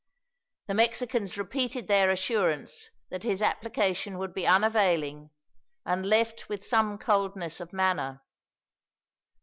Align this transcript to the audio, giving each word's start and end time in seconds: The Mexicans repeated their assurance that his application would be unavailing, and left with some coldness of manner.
The 0.65 0.73
Mexicans 0.73 1.37
repeated 1.37 1.87
their 1.87 2.09
assurance 2.09 2.89
that 3.11 3.21
his 3.21 3.39
application 3.39 4.17
would 4.17 4.33
be 4.33 4.47
unavailing, 4.47 5.29
and 5.85 6.07
left 6.07 6.49
with 6.49 6.65
some 6.65 6.97
coldness 6.97 7.59
of 7.59 7.71
manner. 7.71 8.23